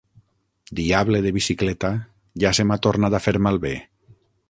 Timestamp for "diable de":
0.79-1.33